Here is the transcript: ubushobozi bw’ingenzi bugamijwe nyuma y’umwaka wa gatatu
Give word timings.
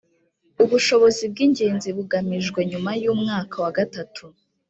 ubushobozi 0.63 1.23
bw’ingenzi 1.31 1.87
bugamijwe 1.97 2.59
nyuma 2.71 2.91
y’umwaka 3.03 3.55
wa 3.63 3.71
gatatu 3.77 4.23